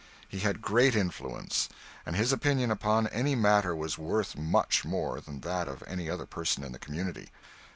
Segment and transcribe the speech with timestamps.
[0.27, 1.69] He had great influence,
[2.07, 6.25] and his opinion upon any matter was worth much more than that of any other
[6.25, 7.29] person in the community.